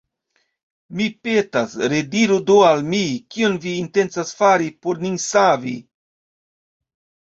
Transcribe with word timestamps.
Mi 1.01 1.09
petas, 1.27 1.75
rediru 1.93 2.39
do 2.49 2.57
al 2.71 2.83
mi, 2.89 3.03
kion 3.37 3.63
vi 3.69 3.77
intencas 3.85 4.35
fari 4.43 4.75
por 4.85 5.07
nin 5.09 5.25
savi. 5.31 5.81